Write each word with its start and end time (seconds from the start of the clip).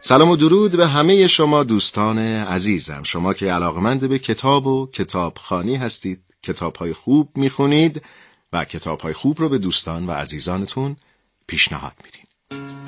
سلام 0.00 0.30
و 0.30 0.36
درود 0.36 0.76
به 0.76 0.86
همه 0.86 1.26
شما 1.26 1.64
دوستان 1.64 2.18
عزیزم. 2.18 3.02
شما 3.02 3.34
که 3.34 3.52
علاقمند 3.52 4.08
به 4.08 4.18
کتاب 4.18 4.66
و 4.66 4.86
کتابخانی 4.86 5.76
هستید 5.76 6.20
کتابهای 6.42 6.92
خوب 6.92 7.36
می‌خونید 7.36 8.02
و 8.52 8.64
کتابهای 8.64 9.12
خوب 9.12 9.40
رو 9.40 9.48
به 9.48 9.58
دوستان 9.58 10.06
و 10.06 10.10
عزیزانتون 10.10 10.96
پیشنهاد 11.46 11.92
میدین. 12.04 12.87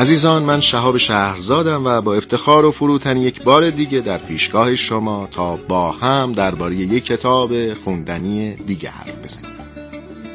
عزیزان 0.00 0.42
من 0.42 0.60
شهاب 0.60 0.96
شهرزادم 0.96 1.84
و 1.84 2.00
با 2.00 2.14
افتخار 2.14 2.64
و 2.64 2.70
فروتنی 2.70 3.20
یک 3.20 3.42
بار 3.42 3.70
دیگه 3.70 4.00
در 4.00 4.18
پیشگاه 4.18 4.74
شما 4.74 5.28
تا 5.30 5.56
با 5.56 5.90
هم 5.90 6.32
درباره 6.32 6.76
یک 6.76 7.04
کتاب 7.04 7.74
خوندنی 7.74 8.54
دیگه 8.54 8.90
حرف 8.90 9.24
بزنیم. 9.24 9.50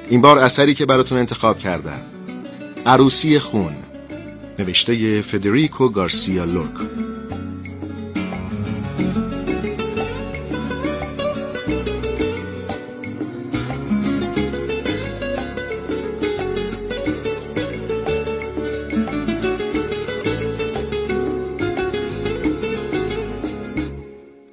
این 0.10 0.22
بار 0.22 0.40
اثری 0.40 0.74
که 0.74 0.86
براتون 0.86 1.18
انتخاب 1.18 1.60
کردم. 1.60 2.00
عروسی 2.86 3.40
خون 3.40 3.76
نوشته 4.60 5.22
فدریکو 5.22 5.90
گارسیا 5.90 6.44
لورکا 6.44 7.05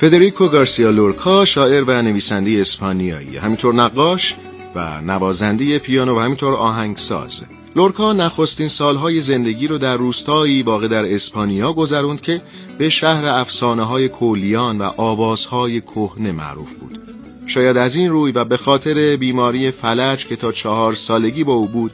فدریکو 0.02 0.48
گارسیا 0.48 0.90
لورکا 0.90 1.44
شاعر 1.44 1.84
و 1.84 2.02
نویسنده 2.02 2.50
اسپانیایی. 2.60 3.36
همینطور 3.36 3.74
نقاش 3.74 4.36
و 4.74 5.00
نوازنده 5.00 5.78
پیانو 5.78 6.16
و 6.16 6.18
همینطور 6.18 6.54
آهنگساز. 6.54 7.40
لورکا 7.76 8.12
نخستین 8.12 8.68
سالهای 8.68 9.20
زندگی 9.20 9.66
رو 9.66 9.78
در 9.78 9.96
روستایی 9.96 10.62
واقع 10.62 10.88
در 10.88 11.14
اسپانیا 11.14 11.72
گذروند 11.72 12.20
که 12.20 12.42
به 12.78 12.88
شهر 12.88 13.26
افسانه 13.26 13.82
های 13.82 14.08
کولیان 14.08 14.78
و 14.78 14.90
آوازهای 14.96 15.80
کهنه 15.80 16.32
معروف 16.32 16.72
بود. 16.72 16.98
شاید 17.46 17.76
از 17.76 17.96
این 17.96 18.10
روی 18.10 18.32
و 18.32 18.44
به 18.44 18.56
خاطر 18.56 19.16
بیماری 19.16 19.70
فلج 19.70 20.26
که 20.26 20.36
تا 20.36 20.52
چهار 20.52 20.94
سالگی 20.94 21.44
با 21.44 21.52
او 21.52 21.68
بود 21.68 21.92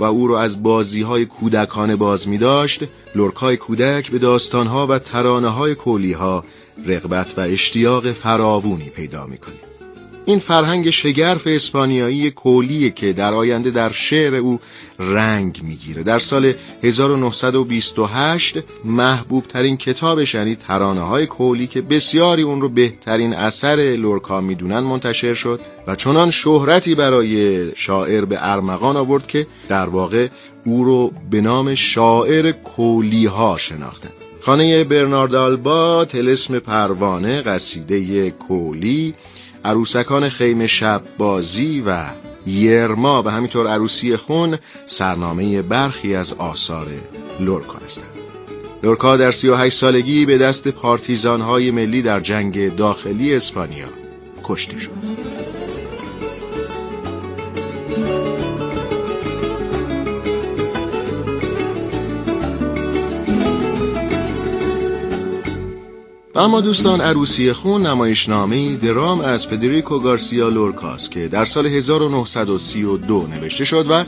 و 0.00 0.04
او 0.04 0.26
را 0.26 0.40
از 0.40 0.62
بازی 0.62 1.02
های 1.02 1.26
کودکانه 1.26 1.96
باز 1.96 2.28
می 2.28 2.38
داشت 2.38 2.80
لورکای 3.14 3.56
کودک 3.56 4.10
به 4.10 4.18
داستانها 4.18 4.86
و 4.86 4.98
ترانه 4.98 5.48
های 5.48 5.74
کولی 5.74 6.12
ها 6.12 6.44
رغبت 6.86 7.34
و 7.36 7.40
اشتیاق 7.40 8.12
فراوونی 8.12 8.88
پیدا 8.88 9.26
می‌کنه. 9.26 9.54
این 10.26 10.38
فرهنگ 10.38 10.90
شگرف 10.90 11.46
اسپانیایی 11.46 12.30
کولیه 12.30 12.90
که 12.90 13.12
در 13.12 13.34
آینده 13.34 13.70
در 13.70 13.92
شعر 13.92 14.34
او 14.34 14.60
رنگ 14.98 15.60
می‌گیره. 15.62 16.02
در 16.02 16.18
سال 16.18 16.52
1928 16.82 18.58
محبوب 18.84 19.44
ترین 19.44 19.76
کتابش 19.76 20.34
یعنی 20.34 20.56
ترانه 20.56 21.00
های 21.00 21.26
کولی 21.26 21.66
که 21.66 21.82
بسیاری 21.82 22.42
اون 22.42 22.60
رو 22.60 22.68
بهترین 22.68 23.34
اثر 23.34 23.76
لورکا 23.76 24.40
می‌دونن 24.40 24.80
منتشر 24.80 25.34
شد 25.34 25.60
و 25.86 25.94
چنان 25.94 26.30
شهرتی 26.30 26.94
برای 26.94 27.70
شاعر 27.76 28.24
به 28.24 28.36
ارمغان 28.40 28.96
آورد 28.96 29.26
که 29.26 29.46
در 29.68 29.88
واقع 29.88 30.28
او 30.64 30.84
رو 30.84 31.12
به 31.30 31.40
نام 31.40 31.74
شاعر 31.74 32.52
کولی 32.52 33.26
ها 33.26 33.56
شناختن. 33.56 34.23
خانه 34.44 34.84
برنارد 34.84 35.34
آلبا 35.34 36.04
تلسم 36.04 36.58
پروانه 36.58 37.42
قصیده 37.42 38.30
کولی 38.30 39.14
عروسکان 39.64 40.28
خیمه 40.28 40.66
شب 40.66 41.02
بازی 41.18 41.82
و 41.86 42.04
یرما. 42.46 43.22
و 43.22 43.28
همینطور 43.28 43.66
عروسی 43.66 44.16
خون 44.16 44.58
سرنامه 44.86 45.62
برخی 45.62 46.14
از 46.14 46.32
آثار 46.32 46.86
لورکا 47.40 47.78
هستند. 47.86 48.06
لورکا 48.82 49.16
در 49.16 49.30
38 49.30 49.78
سالگی 49.78 50.26
به 50.26 50.38
دست 50.38 50.68
پارتیزان 50.68 51.40
های 51.40 51.70
ملی 51.70 52.02
در 52.02 52.20
جنگ 52.20 52.76
داخلی 52.76 53.34
اسپانیا 53.34 53.88
کشته 54.44 54.78
شد. 54.78 55.13
اما 66.44 66.60
دوستان 66.60 67.00
عروسی 67.00 67.52
خون 67.52 67.86
نمایشنامه 67.86 68.76
درام 68.76 69.20
از 69.20 69.46
فدریکو 69.46 69.98
گارسیا 69.98 70.48
لورکاست 70.48 71.10
که 71.10 71.28
در 71.28 71.44
سال 71.44 71.66
1932 71.66 73.26
نوشته 73.26 73.64
شد 73.64 73.86
و 73.90 74.04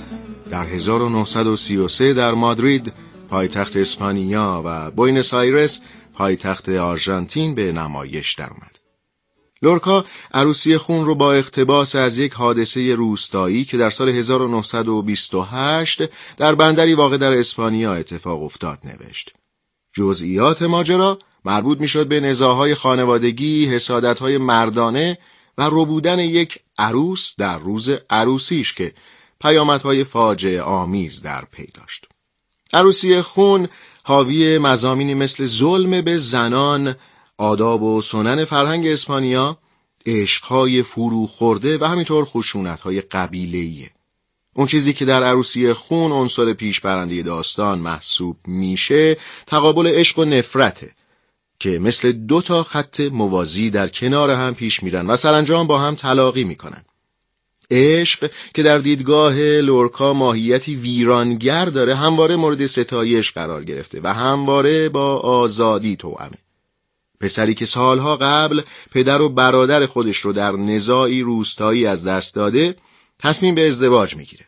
در 0.51 0.65
1933 0.65 2.15
در 2.15 2.35
مادرید 2.35 2.93
پایتخت 3.31 3.77
اسپانیا 3.77 4.63
و 4.65 4.91
بوینس 4.91 5.35
آیرس 5.35 5.81
پایتخت 6.15 6.69
آرژانتین 6.69 7.55
به 7.55 7.73
نمایش 7.73 8.35
درآمد. 8.35 8.79
لورکا 9.63 10.05
عروسی 10.35 10.77
خون 10.77 11.07
رو 11.07 11.15
با 11.15 11.33
اقتباس 11.33 11.95
از 11.95 12.19
یک 12.19 12.33
حادثه 12.33 12.95
روستایی 12.95 13.65
که 13.65 13.77
در 13.77 13.91
سال 13.91 14.09
1928 14.09 16.03
در 16.37 16.55
بندری 16.55 16.95
واقع 16.95 17.17
در 17.17 17.33
اسپانیا 17.33 17.95
اتفاق 17.95 18.43
افتاد 18.43 18.79
نوشت. 18.85 19.33
جزئیات 19.93 20.63
ماجرا 20.63 21.19
مربوط 21.47 21.81
می‌شد 21.81 22.09
به 22.09 22.21
نزاهای 22.21 22.75
خانوادگی، 22.75 23.67
حسادتهای 23.67 24.39
مردانه 24.39 25.19
و 25.59 25.69
ربودن 25.73 26.19
یک 26.19 26.59
عروس 26.79 27.33
در 27.39 27.59
روز 27.59 27.91
عروسیش 28.11 28.75
که 28.75 28.93
پیامدهای 29.41 30.05
فاجعه 30.05 30.63
آمیز 30.63 31.23
در 31.23 31.45
پی 31.53 31.67
داشت. 31.75 32.05
عروسی 32.73 33.21
خون 33.21 33.69
حاوی 34.03 34.59
مزامینی 34.59 35.15
مثل 35.15 35.47
ظلم 35.47 36.01
به 36.01 36.19
زنان، 36.19 36.95
آداب 37.39 37.83
و 37.83 38.01
سنن 38.01 38.45
فرهنگ 38.45 38.87
اسپانیا، 38.87 39.59
عشقهای 40.07 40.83
فرو 40.83 41.27
خورده 41.27 41.79
و 41.79 41.85
همینطور 41.85 42.25
خشونتهای 42.25 43.01
قبیلهیه. 43.01 43.91
اون 44.55 44.67
چیزی 44.67 44.93
که 44.93 45.05
در 45.05 45.23
عروسی 45.23 45.73
خون 45.73 46.13
عنصر 46.13 46.53
پیش 46.53 46.81
برنده 46.81 47.23
داستان 47.23 47.79
محسوب 47.79 48.37
میشه 48.47 49.17
تقابل 49.47 49.87
عشق 49.87 50.19
و 50.19 50.25
نفرته 50.25 50.95
که 51.59 51.79
مثل 51.79 52.13
دو 52.13 52.43
تا 52.43 52.63
خط 52.63 53.01
موازی 53.01 53.71
در 53.71 53.89
کنار 53.89 54.31
هم 54.31 54.55
پیش 54.55 54.83
میرن 54.83 55.07
و 55.07 55.17
سرانجام 55.17 55.67
با 55.67 55.79
هم 55.79 55.95
تلاقی 55.95 56.45
می‌کنن. 56.45 56.83
عشق 57.71 58.31
که 58.55 58.63
در 58.63 58.79
دیدگاه 58.79 59.35
لورکا 59.61 60.13
ماهیتی 60.13 60.77
ویرانگر 60.77 61.65
داره 61.65 61.95
همواره 61.95 62.37
مورد 62.37 62.67
ستایش 62.67 63.33
قرار 63.33 63.65
گرفته 63.65 64.01
و 64.03 64.15
همواره 64.15 64.89
با 64.89 65.17
آزادی 65.17 65.97
توامه 65.97 66.39
پسری 67.21 67.55
که 67.55 67.67
سالها 67.67 68.17
قبل 68.17 68.63
پدر 68.93 69.21
و 69.23 69.29
برادر 69.29 69.87
خودش 69.87 70.17
رو 70.17 70.33
در 70.33 70.53
نزاعی 70.53 71.23
روستایی 71.23 71.87
از 71.87 72.05
دست 72.05 72.35
داده 72.35 72.77
تصمیم 73.19 73.55
به 73.55 73.67
ازدواج 73.67 74.17
می‌گیره. 74.17 74.47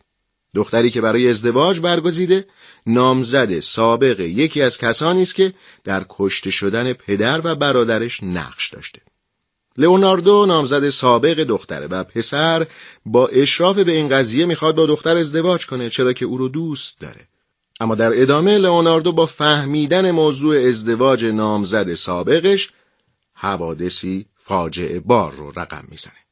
دختری 0.54 0.90
که 0.90 1.00
برای 1.00 1.28
ازدواج 1.28 1.80
برگزیده 1.80 2.46
نامزد 2.86 3.60
سابق 3.60 4.20
یکی 4.20 4.62
از 4.62 4.78
کسانی 4.78 5.22
است 5.22 5.34
که 5.34 5.54
در 5.84 6.06
کشته 6.08 6.50
شدن 6.50 6.92
پدر 6.92 7.40
و 7.44 7.54
برادرش 7.54 8.22
نقش 8.22 8.70
داشته. 8.70 9.00
لئوناردو 9.76 10.46
نامزد 10.46 10.88
سابق 10.88 11.34
دختره 11.34 11.86
و 11.86 12.04
پسر 12.04 12.66
با 13.06 13.26
اشراف 13.26 13.78
به 13.78 13.92
این 13.92 14.08
قضیه 14.08 14.46
می‌خواد 14.46 14.74
با 14.74 14.86
دختر 14.86 15.16
ازدواج 15.16 15.66
کنه 15.66 15.90
چرا 15.90 16.12
که 16.12 16.24
او 16.24 16.38
رو 16.38 16.48
دوست 16.48 17.00
داره. 17.00 17.28
اما 17.80 17.94
در 17.94 18.22
ادامه 18.22 18.58
لئوناردو 18.58 19.12
با 19.12 19.26
فهمیدن 19.26 20.10
موضوع 20.10 20.68
ازدواج 20.68 21.24
نامزد 21.24 21.94
سابقش 21.94 22.70
حوادثی 23.34 24.26
فاجعه 24.36 25.00
بار 25.00 25.32
رو 25.32 25.52
رقم 25.56 25.84
می‌زنه. 25.88 26.27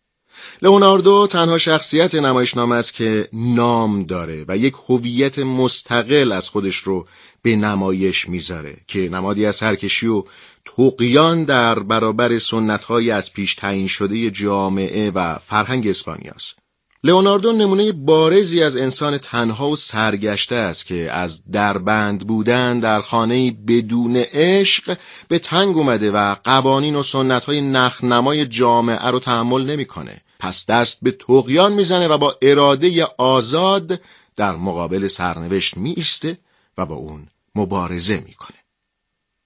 لئوناردو 0.62 1.26
تنها 1.31 1.58
شخصیت 1.58 2.14
نمایشنامه 2.14 2.75
است 2.75 2.94
که 2.94 3.28
نام 3.32 4.02
داره 4.02 4.44
و 4.48 4.56
یک 4.56 4.75
هویت 4.88 5.38
مستقل 5.38 6.32
از 6.32 6.48
خودش 6.48 6.76
رو 6.76 7.06
به 7.43 7.56
نمایش 7.56 8.28
می‌ذاره 8.28 8.76
که 8.88 9.08
نمادی 9.08 9.46
از 9.46 9.56
سرکشی 9.56 10.06
و 10.06 10.25
توقیان 10.64 11.44
در 11.44 11.78
برابر 11.78 12.38
سنتهای 12.38 13.10
از 13.10 13.32
پیش 13.32 13.54
تعیین 13.54 13.87
شده 13.87 14.31
جامعه 14.31 15.10
و 15.10 15.38
فرهنگ 15.38 15.88
اسپانیاست. 15.88 16.56
لئوناردو 17.04 17.52
نمونه 17.52 17.93
بارزی 17.93 18.62
از 18.62 18.76
انسان 18.76 19.19
تنها 19.19 19.69
و 19.69 19.76
سرگشته 19.76 20.54
است 20.54 20.87
که 20.87 21.12
از 21.12 21.43
دربند 21.52 22.26
بودن 22.26 22.81
در 22.81 23.00
خانه 23.00 23.50
بدون 23.50 24.16
عشق 24.16 24.96
به 25.28 25.38
تنگ 25.38 25.76
اومده 25.76 26.10
و 26.10 26.34
قوانین 26.44 26.96
و 26.96 27.02
سنتهای 27.02 27.60
نخنمای 27.60 28.46
جامعه 28.46 29.06
رو 29.10 29.19
تحمل 29.19 29.70
نمی‌کنه. 29.70 30.22
پس 30.38 30.66
دست 30.66 30.98
به 31.02 31.10
تقیان 31.10 31.72
می‌زنه 31.72 32.08
و 32.08 32.18
با 32.18 32.36
اراده 32.42 33.04
آزاد 33.18 34.00
در 34.36 34.56
مقابل 34.56 35.08
سرنوشت 35.08 35.76
میسته 35.76 36.38
و 36.78 36.86
با 36.86 36.94
اون 36.94 37.26
مبارزه 37.54 38.20
می‌کنه. 38.26 38.56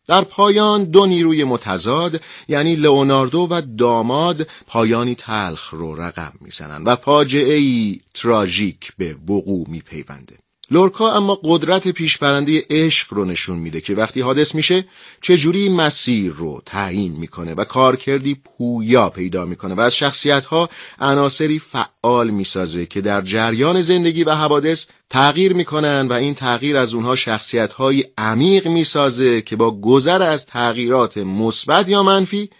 در 0.07 0.25
پایان 0.25 0.85
دو 0.85 1.07
نیروی 1.07 1.45
متضاد 1.45 2.21
یعنی 2.49 2.77
لئوناردو 2.77 3.47
و 3.51 3.63
داماد 3.79 4.49
پایانی 4.67 5.15
تلخ 5.15 5.71
رو 5.71 6.01
رقم 6.01 6.33
می‌زنند 6.41 6.89
و 6.89 6.97
فاجعه 6.97 7.55
ای 7.55 8.01
تراژیک 8.15 8.93
به 8.99 9.15
وقوع 9.15 9.69
میپیونده. 9.69 10.39
لورکا 10.73 11.13
اما 11.13 11.39
قدرت 11.45 11.89
پیشبرنده 11.89 12.65
عشق 12.71 13.15
رو 13.15 13.25
نشون 13.25 13.59
میده 13.59 13.81
که 13.81 13.95
وقتی 13.95 14.21
حادث 14.21 14.55
میشه 14.55 14.85
چجوری 15.21 15.69
مسیر 15.69 16.33
رو 16.33 16.63
تعیین 16.67 17.13
می‌کنه 17.13 17.55
و 17.55 17.65
کارکردی 17.65 18.35
پویا 18.35 19.11
پیدا 19.11 19.45
می‌کنه 19.45 19.75
و 19.75 19.81
از 19.81 19.97
شخصیت 19.97 20.45
ها 20.45 20.69
عناصری 20.99 21.59
فعال 21.59 22.31
می‌سازه 22.31 22.87
که 22.87 23.01
در 23.01 23.23
جریان 23.23 23.81
زندگی 23.81 24.25
و 24.25 24.35
حوادث 24.35 24.87
تغییر 25.11 25.53
می‌کنن 25.53 26.09
و 26.09 26.13
این 26.13 26.35
تغییر 26.35 26.77
از 26.77 26.95
اونها 26.95 27.17
شخصیت 27.17 27.73
های 27.73 28.05
عمیق 28.19 28.69
می‌سازه 28.69 29.43
که 29.43 29.57
با 29.57 29.81
گذر 29.81 30.23
از 30.23 30.47
تغییرات 30.47 31.19
مثبت 31.19 31.89
یا 31.89 32.03
منفی 32.03 32.51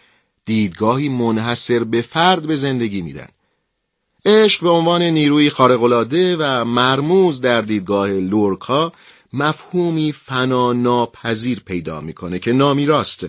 دیدگاهی 0.45 1.09
منحصر 1.09 1.85
به 1.85 2.03
فرد 2.03 2.47
به 2.47 2.57
زندگی 2.57 3.03
میدن. 3.03 3.29
عشق 4.25 4.63
به 4.63 4.71
عنوان 4.71 5.03
نیروی 5.03 5.51
خارق‌العاده 5.51 6.37
و 6.37 6.65
مرموز 6.65 7.41
در 7.41 7.61
دیدگاه 7.61 8.11
لورکا 8.11 8.93
مفهومی 9.33 10.13
فنا 10.13 10.73
ناپذیر 10.73 11.61
پیدا 11.61 12.01
می‌کنه 12.01 12.39
که 12.39 12.53
نامی 12.53 12.87
راست. 12.87 13.27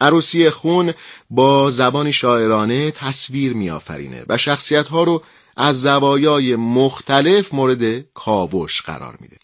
عروسی 0.00 0.50
خون 0.50 0.92
با 1.30 1.70
زبان 1.70 2.10
شاعرانه 2.10 2.90
تصویر 2.90 3.52
میآفرینه 3.52 4.24
و 4.28 4.36
شخصیت 4.36 4.88
ها 4.88 5.02
رو 5.02 5.22
از 5.56 5.82
زوایای 5.82 6.56
مختلف 6.56 7.54
مورد 7.54 8.00
کاوش 8.14 8.82
قرار 8.82 9.16
میده. 9.20 9.36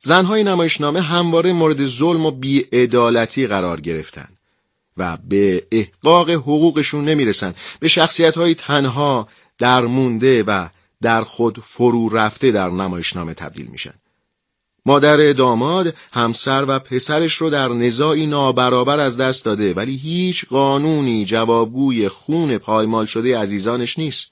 زنهای 0.00 0.44
نمایشنامه 0.44 1.00
همواره 1.00 1.52
مورد 1.52 1.86
ظلم 1.86 2.26
و 2.26 2.30
بیعدالتی 2.30 3.46
قرار 3.46 3.80
گرفتن 3.80 4.28
و 4.96 5.18
به 5.28 5.66
احقاق 5.72 6.30
حقوقشون 6.30 7.04
نمی‌رسن. 7.04 7.54
به 7.80 7.88
شخصیت 7.88 8.38
های 8.38 8.54
تنها 8.54 9.28
درمونده 9.58 10.42
و 10.42 10.68
در 11.02 11.22
خود 11.22 11.58
فرو 11.60 12.08
رفته 12.08 12.50
در 12.50 12.70
نمایشنامه 12.70 13.34
تبدیل 13.34 13.66
میشن. 13.66 13.94
مادر 14.86 15.32
داماد 15.32 15.94
همسر 16.12 16.64
و 16.68 16.78
پسرش 16.78 17.34
رو 17.34 17.50
در 17.50 17.68
نزاعی 17.68 18.26
نابرابر 18.26 19.00
از 19.00 19.16
دست 19.16 19.44
داده 19.44 19.74
ولی 19.74 19.96
هیچ 19.96 20.46
قانونی 20.46 21.24
جوابگوی 21.24 22.08
خون 22.08 22.58
پایمال 22.58 23.06
شده 23.06 23.38
عزیزانش 23.38 23.98
نیست 23.98 24.30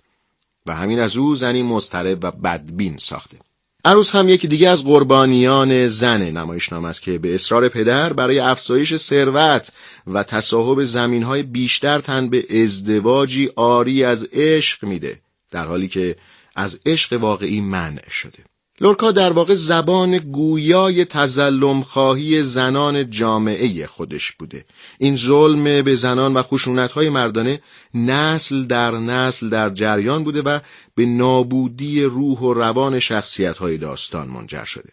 و 0.66 0.74
همین 0.74 1.00
از 1.00 1.16
او 1.16 1.34
زنی 1.34 1.62
مضطرب 1.62 2.18
و 2.22 2.30
بدبین 2.30 2.98
ساخته. 2.98 3.38
عروس 3.86 4.10
هم 4.10 4.28
یکی 4.28 4.48
دیگه 4.48 4.68
از 4.68 4.84
قربانیان 4.84 5.88
زن 5.88 6.22
نمایشنامه 6.22 6.88
است 6.88 7.02
که 7.02 7.18
به 7.18 7.34
اصرار 7.34 7.68
پدر 7.68 8.12
برای 8.12 8.38
افزایش 8.38 8.96
ثروت 8.96 9.72
و 10.06 10.22
تصاحب 10.22 10.84
زمینهای 10.84 11.42
بیشتر 11.42 12.00
تن 12.00 12.28
به 12.28 12.62
ازدواجی 12.62 13.50
آری 13.56 14.04
از 14.04 14.28
عشق 14.32 14.84
میده 14.84 15.20
در 15.50 15.66
حالی 15.66 15.88
که 15.88 16.16
از 16.56 16.80
عشق 16.86 17.12
واقعی 17.12 17.60
منع 17.60 18.08
شده. 18.08 18.38
لورکا 18.80 19.12
در 19.12 19.32
واقع 19.32 19.54
زبان 19.54 20.18
گویای 20.18 21.04
تزلم 21.04 21.82
خواهی 21.82 22.42
زنان 22.42 23.10
جامعه 23.10 23.86
خودش 23.86 24.32
بوده. 24.32 24.64
این 24.98 25.16
ظلم 25.16 25.82
به 25.82 25.94
زنان 25.94 26.34
و 26.34 26.42
خشونتهای 26.42 27.08
مردانه 27.08 27.60
نسل 27.94 28.64
در 28.64 28.90
نسل 28.90 29.48
در 29.48 29.70
جریان 29.70 30.24
بوده 30.24 30.42
و 30.42 30.60
به 30.94 31.06
نابودی 31.06 32.02
روح 32.02 32.38
و 32.38 32.54
روان 32.54 32.98
شخصیتهای 32.98 33.76
داستان 33.76 34.28
منجر 34.28 34.64
شده. 34.64 34.90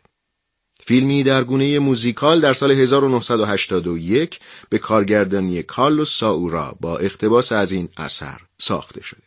فیلمی 0.84 1.24
در 1.24 1.44
گونه 1.44 1.80
موزیکال 1.80 2.42
در 2.42 2.54
سال 2.54 2.72
1981 2.72 4.40
به 4.70 4.78
کارگردانی 4.78 5.64
کارلوس 5.64 6.18
ساورا 6.18 6.76
با 6.80 6.98
اقتباس 6.98 7.52
از 7.52 7.72
این 7.72 7.90
اثر 7.98 8.38
ساخته 8.58 9.04
شده. 9.04 9.22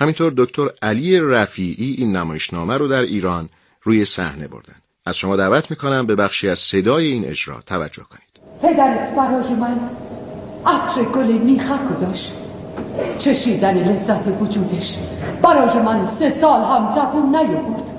همینطور 0.00 0.32
دکتر 0.36 0.70
علی 0.82 1.20
رفیعی 1.20 1.92
این 1.92 2.16
نمایشنامه 2.16 2.78
رو 2.78 2.88
در 2.88 3.02
ایران 3.02 3.48
روی 3.84 4.04
صحنه 4.04 4.48
بردن. 4.48 4.74
از 5.06 5.16
شما 5.16 5.36
دعوت 5.36 5.70
می‌کنم 5.70 6.06
به 6.06 6.16
بخشی 6.16 6.48
از 6.48 6.58
صدای 6.58 7.06
این 7.06 7.24
اجرا 7.24 7.60
توجه 7.66 8.02
کنید. 8.02 8.24
پدرت 8.62 9.14
برای 9.16 9.54
من 9.54 9.80
عطر 10.66 11.02
گل 11.02 11.26
میخک 11.26 12.00
داشت 12.00 12.32
چشیدن 13.18 13.74
لذت 13.74 14.40
وجودش 14.40 14.98
برای 15.42 15.78
من 15.78 16.06
سه 16.06 16.34
سال 16.40 16.60
هم 16.60 16.94
زبون 16.94 17.36
نیاورد. 17.36 17.90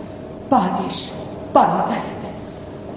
بعدش 0.49 1.09
برادرت. 1.53 2.01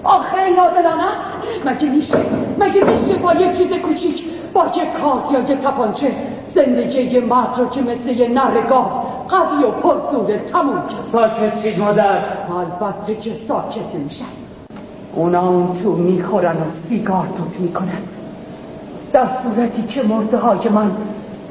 آخه 0.04 0.42
این 0.42 0.58
است. 0.58 1.28
مگه 1.64 1.88
میشه؟ 1.88 2.18
مگه 2.58 2.84
میشه 2.84 3.14
با 3.14 3.34
یه 3.34 3.52
چیز 3.52 3.72
کوچیک 3.72 4.24
با 4.52 4.66
یه 4.76 5.00
کارت 5.00 5.32
یا 5.32 5.40
یه 5.40 5.56
تپانچه 5.56 6.12
زندگی 6.54 7.02
یه 7.02 7.20
مرد 7.20 7.58
رو 7.58 7.70
که 7.70 7.80
مثل 7.80 8.08
یه 8.08 8.28
نرگاه 8.28 8.97
قوی 9.28 9.64
و 9.64 9.70
پرسوده 9.70 10.38
تموم 10.52 10.82
کرد 10.88 11.12
ساکت 11.12 11.62
چید 11.62 11.78
مادر؟ 11.78 12.18
البته 12.50 13.14
که 13.14 13.32
ساکت 13.48 13.94
میشن 14.04 14.24
اونا 15.14 15.48
اون 15.48 15.74
تو 15.82 15.92
می‌خورن 15.92 16.56
و 16.56 16.88
سیگار 16.88 17.26
توت 17.36 17.60
می‌کنن. 17.60 18.02
در 19.12 19.26
صورتی 19.42 19.82
که 19.82 20.02
مرده 20.02 20.36
های 20.36 20.68
من 20.68 20.90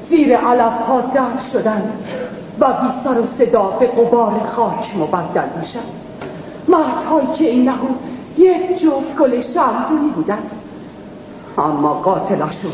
زیر 0.09 0.37
علف 0.37 0.81
ها 0.87 1.01
در 1.01 1.21
شدن 1.51 1.93
و 2.59 2.67
بی 2.67 2.87
سر 3.03 3.19
و 3.19 3.25
صدا 3.25 3.63
به 3.63 3.87
قبار 3.87 4.33
خاک 4.55 4.91
مبدل 4.97 5.59
میشن. 5.59 5.79
مردهایی 6.67 7.27
که 7.33 7.45
این 7.45 7.69
نهو 7.69 7.87
یک 8.37 8.79
جفت 8.81 9.15
گل 9.19 9.41
شمدونی 9.41 10.09
بودن. 10.15 10.37
اما 11.57 11.93
قاتلاشون 11.93 12.71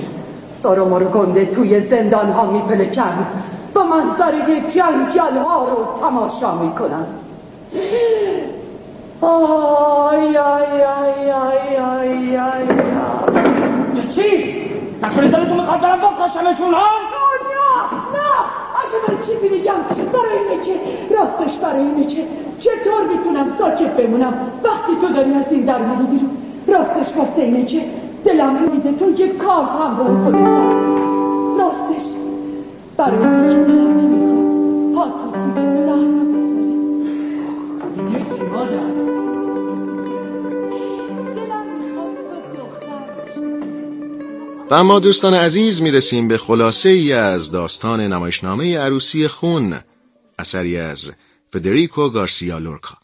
سر 0.64 0.80
و 0.80 0.90
مرگنده 0.90 1.46
توی 1.46 1.82
زندان 1.82 2.32
ها 2.32 2.52
میپلکن. 2.52 3.26
و 3.76 3.84
منظره 3.84 4.62
جنگل 4.72 5.38
ها 5.38 5.68
رو 5.68 6.00
تماشا 6.02 6.56
می‌کنن 6.56 7.06
آی 9.22 10.38
آی 10.38 10.82
آی 10.84 11.32
آی 11.32 11.78
آی 11.78 12.38
آی. 12.38 12.68
چی؟ 14.16 14.64
نکنه 15.04 15.28
دلتون 15.28 15.60
می‌خواد 15.60 15.82
برم 15.82 15.98
بکشمشون 15.98 16.74
ها؟ 16.74 16.88
نه 17.54 18.00
نه! 18.14 18.30
اگه 18.82 18.98
من 19.08 19.26
چیزی 19.26 19.50
میگم 19.50 19.74
برای 20.14 20.38
اینه 20.50 20.64
که 20.64 20.74
راستش 21.16 21.58
برای 21.58 21.82
اینه 21.82 22.08
که 22.08 22.24
چطور 22.60 23.02
می‌تونم 23.18 23.56
ساکت 23.60 23.92
بمونم 23.92 24.34
وقتی 24.64 24.96
تو 25.02 25.08
داری 25.14 25.34
از 25.34 25.46
این 25.52 25.62
در 25.62 25.80
میری 25.80 26.04
بیرون؟ 26.04 26.38
راستش 26.68 27.18
واسه 27.18 27.42
اینه 27.42 27.66
که 27.66 27.82
دلم 28.26 28.54
میده 28.54 28.92
تو 28.92 29.22
یه 29.22 29.28
کار 29.28 29.64
هم 29.64 29.98
رو 29.98 30.24
خودت 30.24 30.38
راستش. 31.60 32.04
برای؟ 32.98 33.54
و 44.74 44.76
اما 44.76 45.00
دوستان 45.00 45.34
عزیز 45.34 45.82
می‌رسیم 45.82 46.28
به 46.28 46.38
خلاصه 46.38 46.90
ای 46.90 47.14
از 47.14 47.52
داستان 47.52 48.02
نمایشنامه 48.02 48.78
عروسی 48.78 49.28
خون 49.28 49.80
اثری 50.40 50.78
از 50.78 51.12
فدریکو 51.54 52.10
گارسیا 52.10 52.58
لورکا. 52.58 53.03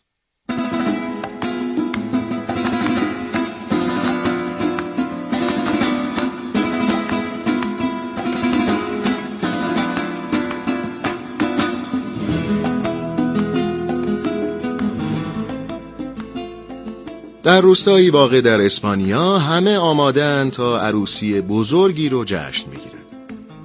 در 17.44 17.62
روستایی 17.62 18.10
واقع 18.10 18.42
در 18.42 18.62
اسپانیا 18.62 19.38
همه 19.38 19.78
آمادن 19.78 20.50
تا 20.50 20.82
عروسی 20.82 21.42
بزرگی 21.42 22.10
رو 22.10 22.24
جشن 22.26 22.70
می‌گیرن 22.70 23.00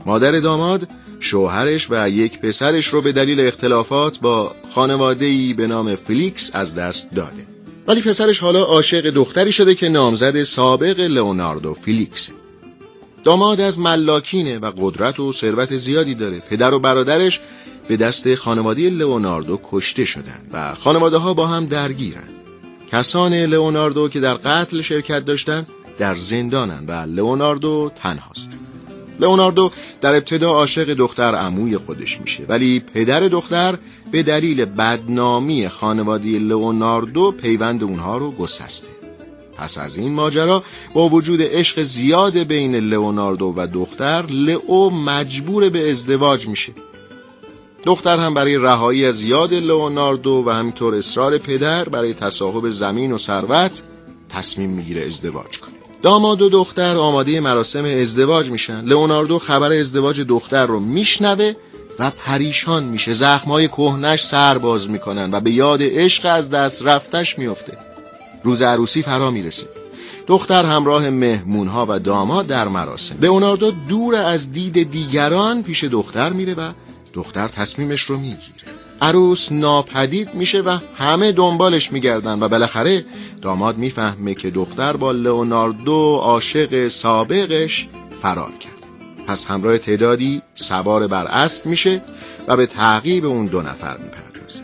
مادر 0.06 0.40
داماد 0.40 0.88
شوهرش 1.20 1.86
و 1.90 2.10
یک 2.10 2.38
پسرش 2.40 2.86
رو 2.86 3.02
به 3.02 3.12
دلیل 3.12 3.40
اختلافات 3.40 4.20
با 4.20 4.54
خانواده‌ای 4.74 5.54
به 5.54 5.66
نام 5.66 5.94
فلیکس 5.94 6.50
از 6.54 6.74
دست 6.74 7.10
داده. 7.10 7.46
ولی 7.86 8.02
پسرش 8.02 8.38
حالا 8.38 8.62
عاشق 8.62 9.10
دختری 9.10 9.52
شده 9.52 9.74
که 9.74 9.88
نامزد 9.88 10.42
سابق 10.42 11.00
لئوناردو 11.00 11.74
فیلیکس 11.74 12.30
داماد 13.22 13.60
از 13.60 13.78
ملاکینه 13.78 14.58
و 14.58 14.72
قدرت 14.76 15.20
و 15.20 15.32
ثروت 15.32 15.76
زیادی 15.76 16.14
داره. 16.14 16.38
پدر 16.38 16.74
و 16.74 16.78
برادرش 16.78 17.40
به 17.88 17.96
دست 17.96 18.34
خانواده 18.34 18.90
لئوناردو 18.90 19.60
کشته 19.70 20.04
شدن 20.04 20.40
و 20.52 20.74
خانواده 20.74 21.16
ها 21.16 21.34
با 21.34 21.46
هم 21.46 21.66
درگیرن. 21.66 22.33
کسان 22.92 23.34
لئوناردو 23.34 24.08
که 24.08 24.20
در 24.20 24.34
قتل 24.34 24.80
شرکت 24.80 25.24
داشتن 25.24 25.66
در 25.98 26.14
زندانن 26.14 26.84
و 26.86 26.92
لئوناردو 26.92 27.90
تنهاست. 27.96 28.50
لئوناردو 29.20 29.70
در 30.00 30.14
ابتدا 30.14 30.50
عاشق 30.50 30.94
دختر 30.94 31.34
عموی 31.34 31.76
خودش 31.76 32.20
میشه 32.20 32.44
ولی 32.48 32.80
پدر 32.80 33.20
دختر 33.20 33.78
به 34.12 34.22
دلیل 34.22 34.64
بدنامی 34.64 35.68
خانواده 35.68 36.38
لئوناردو 36.38 37.32
پیوند 37.32 37.82
اونها 37.82 38.16
رو 38.16 38.30
گسسته. 38.30 38.88
پس 39.58 39.78
از 39.78 39.96
این 39.96 40.12
ماجرا 40.12 40.62
با 40.94 41.08
وجود 41.08 41.42
عشق 41.42 41.82
زیاد 41.82 42.36
بین 42.36 42.74
لئوناردو 42.74 43.54
و 43.56 43.66
دختر 43.66 44.24
لئو 44.30 44.90
مجبور 44.90 45.68
به 45.68 45.90
ازدواج 45.90 46.48
میشه. 46.48 46.72
دختر 47.86 48.18
هم 48.18 48.34
برای 48.34 48.56
رهایی 48.56 49.04
از 49.06 49.22
یاد 49.22 49.54
لئوناردو 49.54 50.44
و 50.46 50.50
همینطور 50.50 50.94
اصرار 50.94 51.38
پدر 51.38 51.88
برای 51.88 52.14
تصاحب 52.14 52.70
زمین 52.70 53.12
و 53.12 53.18
ثروت 53.18 53.82
تصمیم 54.28 54.70
می‌گیره 54.70 55.06
ازدواج 55.06 55.58
کنه. 55.60 55.74
داماد 56.02 56.42
و 56.42 56.48
دختر 56.48 56.96
آماده 56.96 57.40
مراسم 57.40 57.84
ازدواج 57.84 58.50
میشن. 58.50 58.84
لئوناردو 58.84 59.38
خبر 59.38 59.72
ازدواج 59.72 60.20
دختر 60.20 60.66
رو 60.66 60.80
میشنوه 60.80 61.52
و 61.98 62.10
پریشان 62.10 62.84
میشه. 62.84 63.12
زخمای 63.12 63.68
کهنش 63.68 64.24
سر 64.24 64.58
باز 64.58 64.90
می‌کنن 64.90 65.30
و 65.32 65.40
به 65.40 65.50
یاد 65.50 65.78
عشق 65.82 66.26
از 66.26 66.50
دست 66.50 66.86
رفتش 66.86 67.38
میفته 67.38 67.78
روز 68.44 68.62
عروسی 68.62 69.02
فرا 69.02 69.30
می‌رسه. 69.30 69.68
دختر 70.26 70.64
همراه 70.64 71.10
مهمونها 71.10 71.86
و 71.88 71.98
داماد 71.98 72.46
در 72.46 72.68
مراسم. 72.68 73.16
لئوناردو 73.20 73.70
دور 73.70 74.14
از 74.14 74.52
دید 74.52 74.90
دیگران 74.90 75.62
پیش 75.62 75.84
دختر 75.84 76.30
میره 76.30 76.54
و 76.54 76.72
دختر 77.14 77.48
تصمیمش 77.48 78.00
رو 78.00 78.16
می‌گیره. 78.16 78.64
عروس 79.02 79.52
ناپدید 79.52 80.34
میشه 80.34 80.60
و 80.60 80.78
همه 80.94 81.32
دنبالش 81.32 81.92
میگردن 81.92 82.42
و 82.42 82.48
بالاخره 82.48 83.04
داماد 83.42 83.78
می‌فهمه 83.78 84.34
که 84.34 84.50
دختر 84.50 84.96
با 84.96 85.12
لئوناردو 85.12 86.20
عاشق 86.22 86.88
سابقش 86.88 87.88
فرار 88.22 88.52
کرد. 88.60 88.72
پس 89.26 89.46
همراه 89.46 89.78
تعدادی 89.78 90.42
سوار 90.54 91.06
بر 91.06 91.24
اسب 91.24 91.66
میشه 91.66 92.02
و 92.48 92.56
به 92.56 92.66
تعقیب 92.66 93.24
اون 93.24 93.46
دو 93.46 93.62
نفر 93.62 93.96
می‌پردازه. 93.96 94.62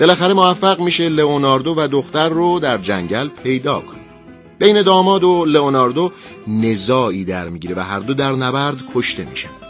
بالاخره 0.00 0.32
موفق 0.32 0.80
میشه 0.80 1.08
لئوناردو 1.08 1.74
و 1.76 1.88
دختر 1.88 2.28
رو 2.28 2.58
در 2.58 2.78
جنگل 2.78 3.28
پیدا 3.28 3.80
کنه. 3.80 3.98
بین 4.58 4.82
داماد 4.82 5.24
و 5.24 5.44
لئوناردو 5.44 6.12
نزاعی 6.46 7.24
در 7.24 7.48
می‌گیره 7.48 7.74
و 7.74 7.80
هر 7.80 7.98
دو 7.98 8.14
در 8.14 8.32
نبرد 8.32 8.76
کشته 8.94 9.24
میشن. 9.30 9.61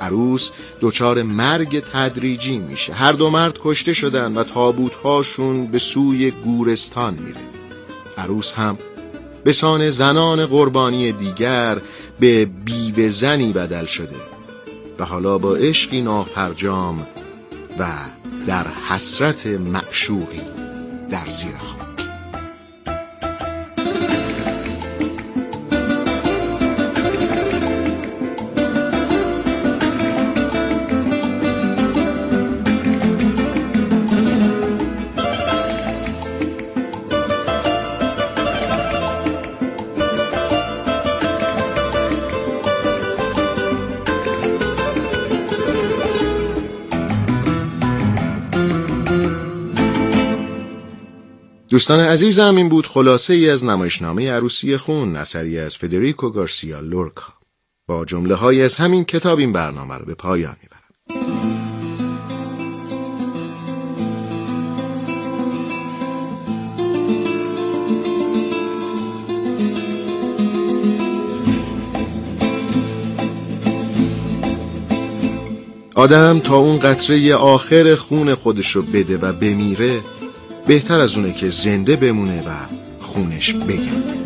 عروس 0.00 0.50
دچار 0.80 1.22
مرگ 1.22 1.80
تدریجی 1.80 2.58
میشه. 2.58 2.92
هر 2.92 3.12
دو 3.12 3.30
مرد 3.30 3.58
کشته 3.64 3.92
شدن 3.92 4.32
و 4.32 4.44
تابوت 4.44 4.94
هاشون 4.94 5.66
به 5.66 5.78
سوی 5.78 6.30
گورستان 6.30 7.14
میره. 7.14 7.40
عروس 8.18 8.52
هم 8.52 8.78
به 9.44 9.52
سان 9.52 9.90
زنان 9.90 10.46
قربانی 10.46 11.12
دیگر 11.12 11.80
به 12.20 12.44
بیوه 12.44 13.08
زنی 13.08 13.52
بدل 13.52 13.86
شده 13.86 14.16
و 14.98 15.04
حالا 15.04 15.38
با 15.38 15.56
عشقی 15.56 16.00
نافرجام 16.00 17.06
و 17.78 17.92
در 18.46 18.66
حسرت 18.88 19.46
معشوقی 19.46 20.40
در 21.10 21.26
زیر 21.26 21.56
خواهد 21.58 21.85
دوستان 51.68 52.00
عزیزم 52.00 52.56
این 52.56 52.68
بود 52.68 52.86
خلاصه 52.86 53.34
ای 53.34 53.50
از 53.50 53.64
نمایشنامه 53.64 54.30
عروسی 54.32 54.76
خون 54.76 55.16
اثری 55.16 55.58
از 55.58 55.76
فدریکو 55.76 56.30
گارسیا 56.30 56.80
لورکا. 56.80 57.32
با 57.86 58.04
جمله 58.04 58.34
های 58.34 58.62
از 58.62 58.74
همین 58.74 59.04
کتاب 59.04 59.38
این 59.38 59.52
برنامه 59.52 59.94
رو 59.94 60.04
به 60.04 60.14
پایان 60.14 60.56
می‌برم. 60.62 60.80
آدم 75.94 76.40
تا 76.40 76.56
اون 76.56 76.78
قطره 76.78 77.34
آخر 77.34 77.94
خون 77.94 78.34
خودش 78.34 78.70
رو 78.76 78.82
بده 78.82 79.18
و 79.18 79.32
بمیره 79.32 80.00
بهتر 80.66 81.00
از 81.00 81.16
اونه 81.16 81.32
که 81.32 81.48
زنده 81.48 81.96
بمونه 81.96 82.40
و 82.40 82.50
خونش 83.00 83.52
بگنده 83.52 84.16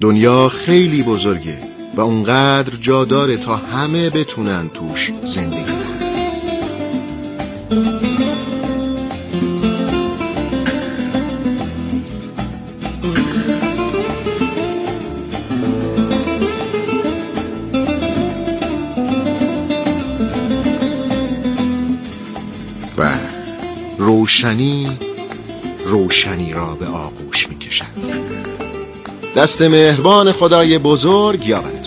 دنیا 0.00 0.48
خیلی 0.48 1.02
بزرگه 1.02 1.58
و 1.96 2.00
اونقدر 2.00 2.76
جا 2.80 3.04
داره 3.04 3.36
تا 3.36 3.56
همه 3.56 4.10
بتونن 4.10 4.68
توش 4.68 5.12
زندگی 5.24 5.74
روشنی 24.24 24.98
روشنی 25.86 26.52
را 26.52 26.74
به 26.74 26.86
آغوش 26.86 27.48
می 27.48 27.58
کشند 27.58 27.88
دست 29.36 29.62
مهربان 29.62 30.32
خدای 30.32 30.78
بزرگ 30.78 31.46
یابد. 31.46 31.83